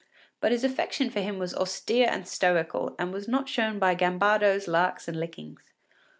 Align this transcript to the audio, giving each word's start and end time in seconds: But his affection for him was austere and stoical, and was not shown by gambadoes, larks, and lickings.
But 0.39 0.51
his 0.51 0.63
affection 0.63 1.11
for 1.11 1.19
him 1.19 1.37
was 1.37 1.53
austere 1.53 2.07
and 2.09 2.27
stoical, 2.27 2.95
and 2.97 3.13
was 3.13 3.27
not 3.27 3.47
shown 3.47 3.77
by 3.77 3.93
gambadoes, 3.93 4.67
larks, 4.67 5.07
and 5.07 5.19
lickings. 5.19 5.61